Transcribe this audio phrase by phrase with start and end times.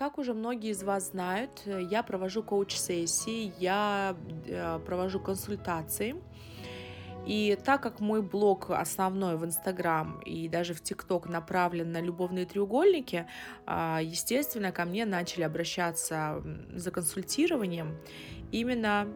[0.00, 6.16] как уже многие из вас знают, я провожу коуч-сессии, я э, провожу консультации.
[7.26, 12.46] И так как мой блог основной в Инстаграм и даже в ТикТок направлен на любовные
[12.46, 13.26] треугольники,
[13.66, 16.42] а, естественно, ко мне начали обращаться
[16.72, 17.98] за консультированием
[18.52, 19.06] именно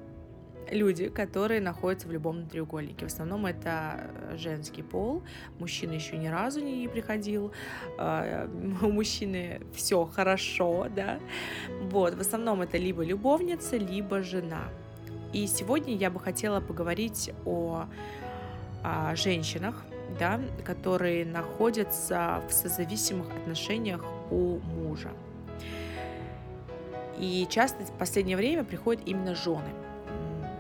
[0.71, 3.07] люди, которые находятся в любом треугольнике.
[3.07, 5.23] В основном это женский пол,
[5.59, 7.53] мужчина еще ни разу не приходил,
[7.99, 8.49] а,
[8.83, 11.19] у мужчины все хорошо, да,
[11.83, 14.65] вот, в основном это либо любовница, либо жена.
[15.33, 17.87] И сегодня я бы хотела поговорить о,
[18.85, 19.85] о женщинах,
[20.19, 25.11] да, которые находятся в созависимых отношениях у мужа.
[27.19, 29.69] И часто в последнее время приходят именно жены–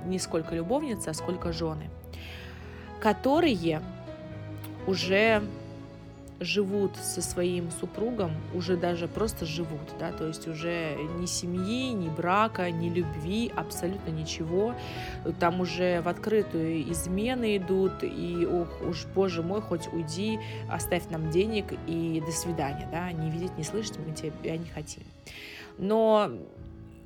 [0.04, 1.90] не сколько любовницы, а сколько жены,
[3.00, 3.82] которые
[4.86, 5.42] уже
[6.40, 12.08] живут со своим супругом, уже даже просто живут, да, то есть уже ни семьи, ни
[12.08, 14.74] брака, ни любви, абсолютно ничего.
[15.38, 20.38] Там уже в открытую измены идут, и ох, уж, боже мой, хоть уйди,
[20.70, 25.02] оставь нам денег и до свидания, да, не видеть, не слышать мы тебя не хотим.
[25.78, 26.30] Но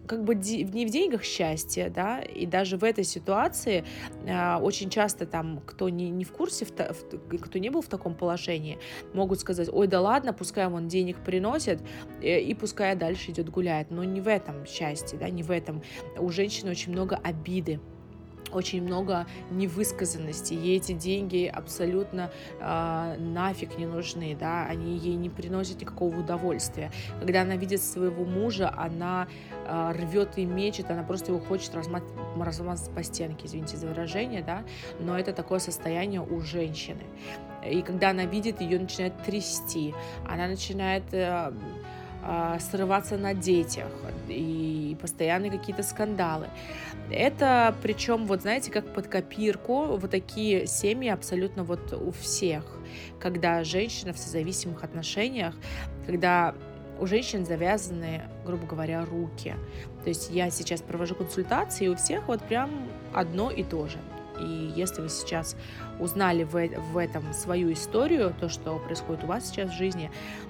[0.09, 3.85] как бы не в деньгах счастье, да, и даже в этой ситуации
[4.25, 7.89] э, очень часто там, кто не, не в курсе, в, в, кто не был в
[7.89, 8.79] таком положении,
[9.15, 11.81] могут сказать, ой, да ладно, пускай он денег приносит,
[12.23, 15.83] э, и пускай дальше идет гуляет, но не в этом счастье, да, не в этом.
[16.19, 17.81] У женщины очень много обиды,
[18.53, 25.31] очень много невысказанности, ей эти деньги абсолютно э, нафиг не нужны, да, они ей не
[25.31, 26.91] приносят никакого удовольствия.
[27.21, 29.29] Когда она видит своего мужа, она
[29.67, 34.43] э, рвет и мечет, она просто его хочет размазать, размазать по стенке, извините за выражение,
[34.43, 34.65] да,
[35.01, 37.03] но это такое состояние у женщины.
[37.69, 39.95] И когда она видит, ее начинает трясти,
[40.27, 41.05] она начинает...
[41.13, 41.53] Э,
[42.71, 43.89] срываться на детях
[44.29, 46.49] и постоянные какие-то скандалы.
[47.11, 52.65] Это причем, вот знаете, как под копирку, вот такие семьи абсолютно вот у всех,
[53.19, 55.55] когда женщина в созависимых отношениях,
[56.07, 56.55] когда
[57.01, 59.55] у женщин завязаны, грубо говоря, руки.
[60.03, 62.71] То есть я сейчас провожу консультации, и у всех вот прям
[63.15, 63.99] одно и то же.
[64.41, 65.57] И если вы сейчас
[65.99, 66.53] узнали в,
[66.93, 70.48] в этом свою историю, то, что происходит у вас сейчас в жизни, а,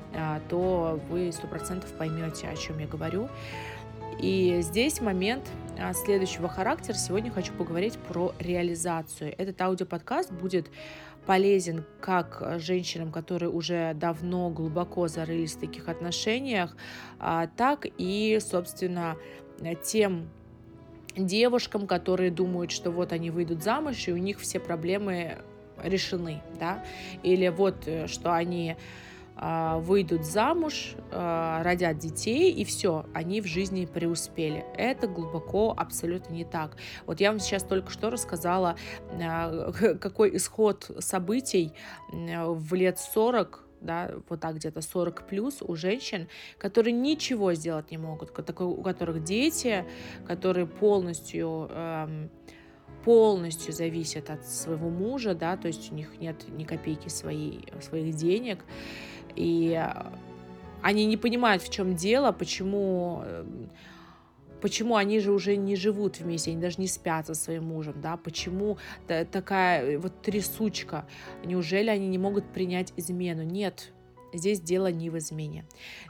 [0.48, 3.28] то вы сто процентов поймете, о чем я говорю.
[4.20, 5.48] И здесь момент
[5.78, 6.94] а, следующего характера.
[6.96, 9.32] Сегодня хочу поговорить про реализацию.
[9.38, 10.68] Этот аудиоподкаст будет
[11.24, 16.76] полезен как женщинам, которые уже давно глубоко зарылись в таких отношениях,
[17.20, 19.16] а, так и, собственно,
[19.84, 20.30] тем
[21.16, 25.38] девушкам, которые думают, что вот они выйдут замуж, и у них все проблемы
[25.82, 26.84] решены, да,
[27.22, 28.76] или вот, э, что они а,
[29.40, 34.64] выйдут замуж, а, родят детей, и все, они в жизни преуспели.
[34.76, 36.76] Это глубоко абсолютно не так.
[37.06, 38.76] Вот я вам сейчас только что рассказала,
[39.12, 41.72] а, какой исход событий
[42.12, 46.28] в лет 40 да, вот так где-то 40 плюс у женщин,
[46.58, 49.84] которые ничего сделать не могут, у которых дети,
[50.26, 52.30] которые полностью эм,
[53.04, 58.14] полностью зависят от своего мужа, да, то есть у них нет ни копейки своей, своих
[58.16, 58.64] денег,
[59.34, 59.80] и
[60.82, 63.70] они не понимают, в чем дело, почему эм,
[64.60, 68.16] почему они же уже не живут вместе, они даже не спят со своим мужем, да,
[68.16, 71.06] почему такая э, вот трясучка,
[71.44, 73.42] неужели они не могут принять измену?
[73.42, 73.92] Нет,
[74.32, 75.64] здесь дело не в измене,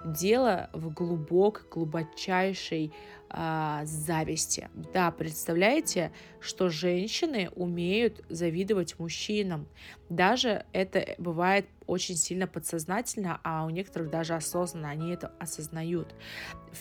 [0.05, 2.93] дело в глубокой, глубочайшей
[3.31, 4.71] а, зависти.
[4.95, 9.69] Да, представляете, что женщины умеют завидовать мужчинам.
[10.09, 16.15] Даже это бывает очень сильно подсознательно, а у некоторых даже осознанно они это осознают.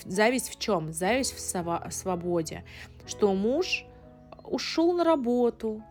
[0.04, 0.92] Зависть в чем?
[0.92, 2.64] Зависть в свободе.
[3.06, 3.84] Что муж
[4.44, 5.82] ушел на работу,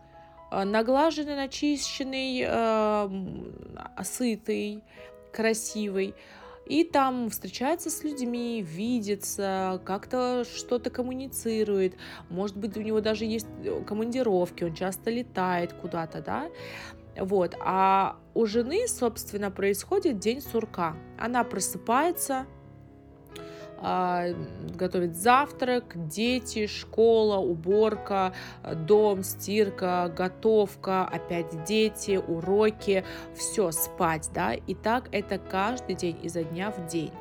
[0.50, 4.82] э, наглаженный, начищенный, э, сытый,
[5.32, 6.14] красивый,
[6.66, 11.94] и там встречается с людьми, видится, как-то что-то коммуницирует,
[12.28, 16.50] может быть, у него даже есть э, командировки, он часто летает куда-то, да,
[17.18, 20.94] вот, а у жены, собственно, происходит день сурка.
[21.18, 22.46] Она просыпается,
[23.80, 28.32] готовить завтрак, дети, школа, уборка,
[28.86, 33.04] дом, стирка, готовка, опять дети, уроки,
[33.36, 37.12] все, спать, да, и так это каждый день, изо дня в день.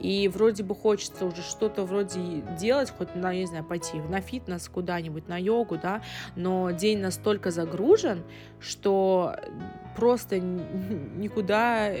[0.00, 2.20] И вроде бы хочется уже что-то вроде
[2.58, 6.02] делать, хоть, на, не знаю, пойти на фитнес куда-нибудь, на йогу, да,
[6.36, 8.22] но день настолько загружен,
[8.60, 9.36] что
[9.98, 11.92] просто никуда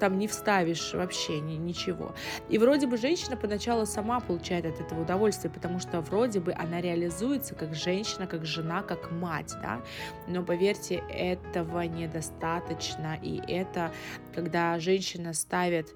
[0.00, 2.14] там не вставишь вообще ничего.
[2.48, 6.80] И вроде бы женщина поначалу сама получает от этого удовольствие, потому что вроде бы она
[6.80, 9.80] реализуется как женщина, как жена, как мать, да,
[10.26, 13.92] но поверьте, этого недостаточно, и это,
[14.34, 15.94] когда женщина ставит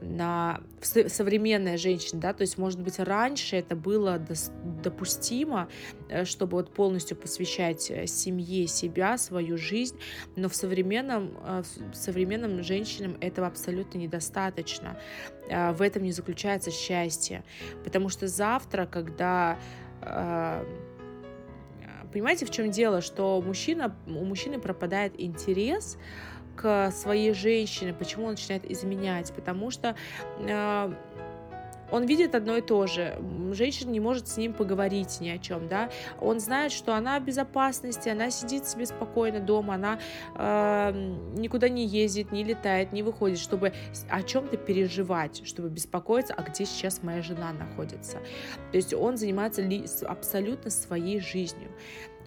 [0.00, 4.20] на современная женщина, да, то есть, может быть, раньше это было
[4.82, 5.68] допустимо,
[6.08, 9.98] э, чтобы вот полностью посвящать э, семье себя, свою жизнь,
[10.36, 11.62] но в современном, э,
[11.92, 14.98] в современным женщинам этого абсолютно недостаточно.
[15.48, 17.44] В этом не заключается счастье,
[17.84, 19.58] потому что завтра, когда
[22.12, 25.98] понимаете, в чем дело, что мужчина, у мужчины пропадает интерес
[26.56, 29.94] к своей женщине, почему он начинает изменять, потому что
[30.40, 30.92] э,
[31.90, 33.16] он видит одно и то же.
[33.52, 35.90] Женщина не может с ним поговорить ни о чем, да.
[36.20, 39.98] Он знает, что она в безопасности, она сидит себе спокойно дома, она
[40.36, 40.92] э,
[41.36, 43.72] никуда не ездит, не летает, не выходит, чтобы
[44.08, 48.18] о чем-то переживать, чтобы беспокоиться, а где сейчас моя жена находится.
[48.72, 49.62] То есть он занимается
[50.06, 51.70] абсолютно своей жизнью.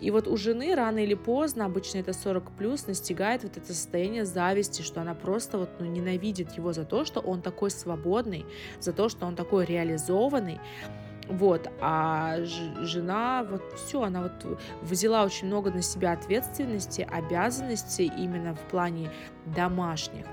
[0.01, 4.25] И вот у жены рано или поздно, обычно это 40 плюс, настигает вот это состояние
[4.25, 8.46] зависти, что она просто вот ну, ненавидит его за то, что он такой свободный,
[8.80, 10.60] за то, что он такой реализованный.
[11.28, 18.56] Вот, а жена, вот все, она вот взяла очень много на себя ответственности, обязанностей именно
[18.56, 19.12] в плане
[19.46, 20.25] домашних.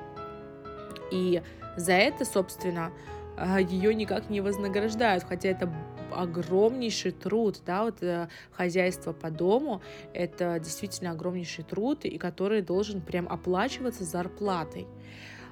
[1.12, 1.42] И
[1.76, 2.92] за это, собственно,
[3.36, 5.70] а, ее никак не вознаграждают, хотя это
[6.12, 9.82] огромнейший труд, да, вот э, хозяйство по дому,
[10.12, 14.86] это действительно огромнейший труд, и который должен прям оплачиваться зарплатой.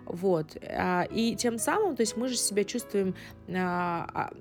[0.07, 0.57] Вот.
[0.63, 3.15] А, и тем самым, то есть мы же себя чувствуем
[3.49, 4.33] а, а,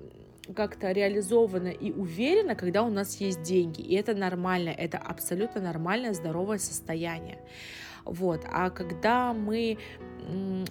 [0.54, 3.80] как-то реализованно и уверенно, когда у нас есть деньги.
[3.80, 7.38] И это нормально, это абсолютно нормальное, здоровое состояние.
[8.04, 8.42] Вот.
[8.50, 9.78] А когда мы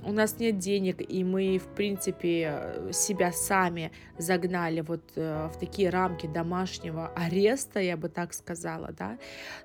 [0.03, 5.89] у нас нет денег, и мы, в принципе, себя сами загнали вот э, в такие
[5.89, 9.19] рамки домашнего ареста, я бы так сказала, да,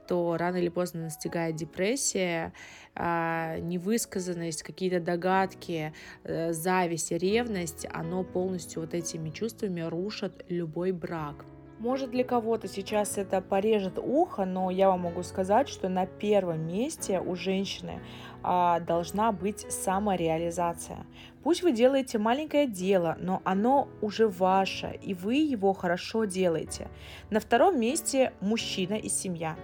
[0.06, 2.53] то рано или поздно настигает депрессия,
[2.94, 5.94] а, невысказанность, какие-то догадки,
[6.25, 11.44] э, зависть, ревность, оно полностью вот этими чувствами рушат любой брак.
[11.78, 16.66] Может для кого-то сейчас это порежет ухо, но я вам могу сказать, что на первом
[16.66, 18.00] месте у женщины
[18.42, 21.06] а, должна быть самореализация.
[21.44, 26.88] Пусть вы делаете маленькое дело, но оно уже ваше, и вы его хорошо делаете.
[27.30, 29.56] На втором месте мужчина и семья.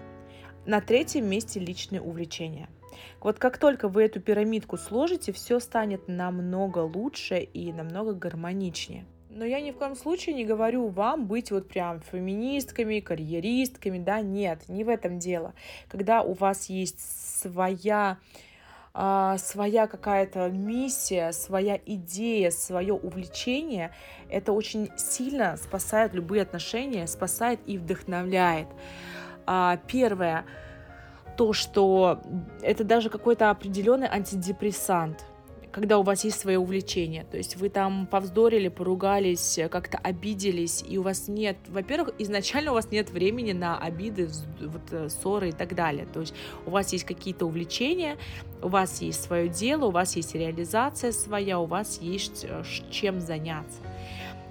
[0.67, 2.69] На третьем месте личные увлечения.
[3.21, 9.05] Вот как только вы эту пирамидку сложите, все станет намного лучше и намного гармоничнее.
[9.35, 14.21] Но я ни в коем случае не говорю вам быть вот прям феминистками, карьеристками, да,
[14.21, 15.55] нет, не в этом дело.
[15.89, 17.01] Когда у вас есть
[17.43, 18.19] своя
[18.97, 23.91] а, своя какая-то миссия, своя идея, свое увлечение,
[24.31, 28.69] это очень сильно спасает любые отношения, спасает и вдохновляет.
[29.47, 30.45] А, первое,
[31.37, 32.23] то, что
[32.63, 35.27] это даже какой-то определенный антидепрессант
[35.75, 37.25] когда у вас есть свое увлечение.
[37.25, 42.75] То есть вы там повздорили, поругались, как-то обиделись, и у вас нет, во-первых, изначально у
[42.75, 44.29] вас нет времени на обиды,
[44.61, 46.07] вот, э, ссоры и так далее.
[46.07, 46.33] То есть
[46.65, 48.19] у вас есть какие-то увлечения,
[48.63, 52.63] у вас есть свое дело, у вас есть реализация своя, у вас есть э,
[52.93, 53.79] чем заняться.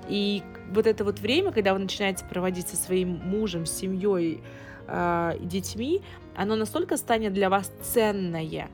[0.10, 0.44] И
[0.74, 4.44] вот это вот время, когда вы начинаете проводить со своим мужем, семьей
[4.88, 6.02] э, детьми,
[6.36, 8.70] оно настолько станет для вас ценное,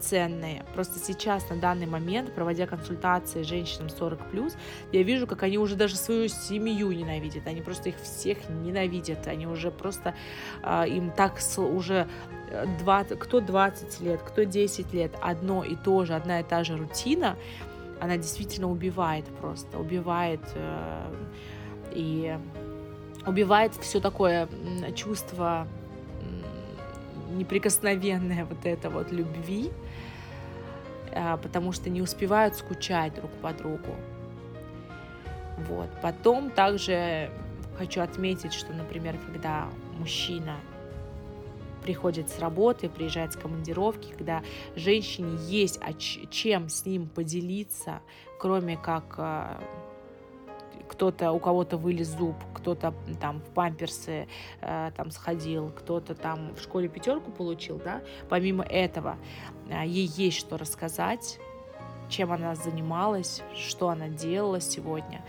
[0.00, 0.64] ценные.
[0.74, 4.52] Просто сейчас, на данный момент, проводя консультации женщинам 40+,
[4.92, 7.46] я вижу, как они уже даже свою семью ненавидят.
[7.46, 9.26] Они просто их всех ненавидят.
[9.26, 10.14] Они уже просто,
[10.62, 12.08] э, им так уже
[12.80, 16.64] 20, э, кто 20 лет, кто 10 лет, одно и то же, одна и та
[16.64, 17.36] же рутина,
[18.00, 21.14] она действительно убивает просто, убивает э,
[21.92, 22.38] и
[23.26, 24.48] убивает все такое
[24.94, 25.66] чувство
[27.30, 29.70] неприкосновенное вот это вот любви,
[31.36, 33.94] потому что не успевают скучать друг по другу.
[35.68, 35.88] Вот.
[36.00, 37.30] Потом также
[37.76, 40.56] хочу отметить, что, например, когда мужчина
[41.82, 44.42] приходит с работы, приезжает с командировки, когда
[44.76, 45.80] женщине есть
[46.30, 48.00] чем с ним поделиться,
[48.38, 49.60] кроме как а,
[50.88, 54.26] кто-то, у кого-то вылез зуб, кто-то там в памперсы
[54.60, 59.16] э, там сходил, кто-то там в школе пятерку получил, да, помимо этого
[59.68, 61.38] э, ей есть что рассказать,
[62.08, 65.24] чем она занималась, что она делала сегодня.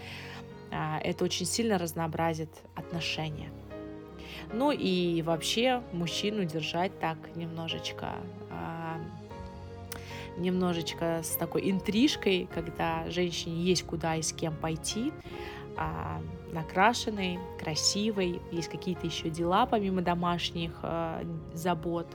[0.71, 3.51] Э, это очень сильно разнообразит отношения.
[4.51, 8.15] Ну и вообще мужчину держать так немножечко
[8.49, 9.28] э,
[10.37, 15.11] немножечко с такой интрижкой, когда женщине есть куда и с кем пойти,
[15.77, 16.21] а,
[16.51, 22.07] накрашенной, красивой, есть какие-то еще дела помимо домашних а, забот.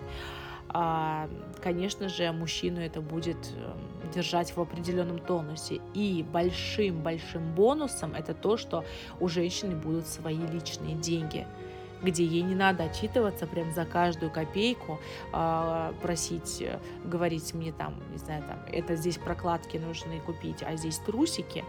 [0.68, 1.28] А,
[1.62, 5.80] конечно же, мужчину это будет эм, держать в определенном тонусе.
[5.94, 8.85] И большим-большим бонусом это то, что
[9.21, 11.47] у женщины будут свои личные деньги–
[12.02, 15.00] где ей не надо отчитываться прям за каждую копейку,
[15.32, 20.76] э, просить, э, говорить мне там, не знаю, там, это здесь прокладки нужны купить, а
[20.76, 21.64] здесь трусики.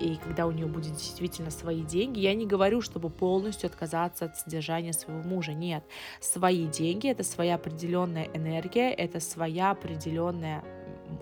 [0.00, 4.36] И когда у нее будет действительно свои деньги, я не говорю, чтобы полностью отказаться от
[4.36, 5.84] содержания своего мужа, нет.
[6.20, 10.64] Свои деньги— это своя определенная энергия, это своя определенная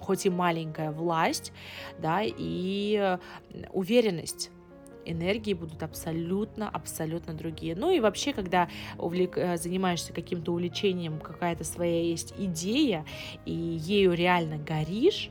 [0.01, 1.53] хоть и маленькая власть,
[1.99, 4.51] да, и э, уверенность
[5.05, 7.75] энергии будут абсолютно, абсолютно другие.
[7.75, 8.69] Ну и вообще, когда
[8.99, 13.05] увлек, э, занимаешься каким-то увлечением, какая-то своя есть идея,
[13.45, 15.31] и ею реально горишь,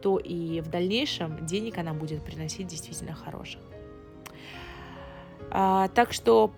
[0.00, 3.60] то и в дальнейшем денег она будет приносить действительно хороших.
[5.50, 6.52] А, так что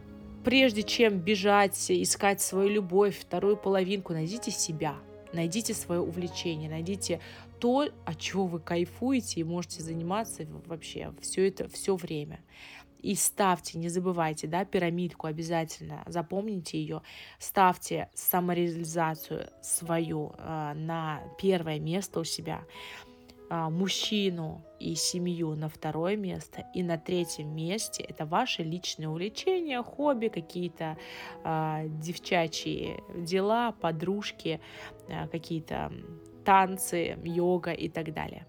[0.44, 4.94] прежде чем бежать, искать свою любовь, вторую половинку, найдите себя,
[5.32, 7.20] найдите свое увлечение, найдите
[7.64, 12.40] то, от чего вы кайфуете и можете заниматься вообще все это все время.
[13.00, 17.00] И ставьте, не забывайте, да, пирамидку обязательно, запомните ее,
[17.38, 22.64] ставьте самореализацию свою э, на первое место у себя,
[23.48, 29.82] э, мужчину и семью на второе место, и на третьем месте это ваши личные увлечения,
[29.82, 30.98] хобби, какие-то
[31.44, 34.60] э, девчачьи дела, подружки,
[35.08, 35.90] э, какие-то
[36.44, 38.46] танцы, йога и так далее.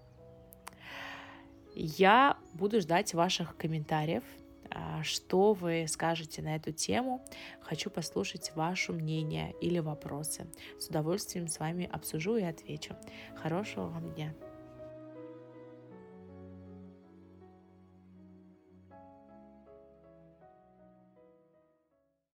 [1.74, 4.24] Я буду ждать ваших комментариев,
[4.70, 7.24] а, что вы скажете на эту тему.
[7.60, 10.46] Хочу послушать ваше мнение или вопросы.
[10.78, 12.96] С удовольствием с вами обсужу и отвечу.
[13.36, 14.34] Хорошего вам дня!